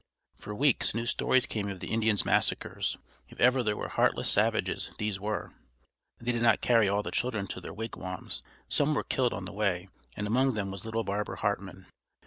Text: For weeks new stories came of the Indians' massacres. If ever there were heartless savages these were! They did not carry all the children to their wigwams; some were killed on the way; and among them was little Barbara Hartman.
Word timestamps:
For 0.39 0.55
weeks 0.55 0.95
new 0.95 1.05
stories 1.05 1.45
came 1.45 1.69
of 1.69 1.79
the 1.79 1.89
Indians' 1.93 2.25
massacres. 2.25 2.97
If 3.29 3.39
ever 3.39 3.61
there 3.61 3.77
were 3.77 3.87
heartless 3.89 4.31
savages 4.31 4.89
these 4.97 5.19
were! 5.19 5.53
They 6.17 6.31
did 6.31 6.41
not 6.41 6.59
carry 6.59 6.89
all 6.89 7.03
the 7.03 7.11
children 7.11 7.45
to 7.49 7.61
their 7.61 7.71
wigwams; 7.71 8.41
some 8.67 8.95
were 8.95 9.03
killed 9.03 9.31
on 9.31 9.45
the 9.45 9.53
way; 9.53 9.89
and 10.17 10.25
among 10.25 10.55
them 10.55 10.71
was 10.71 10.85
little 10.85 11.03
Barbara 11.03 11.37
Hartman. 11.41 11.85